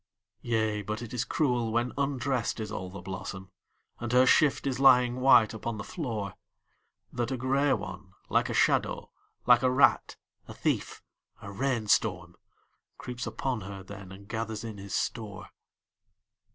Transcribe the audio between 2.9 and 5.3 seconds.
blossom, And her shift is lying